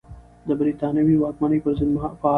[0.47, 2.29] د بریتانوي واکمنۍ پر ضد فعال و.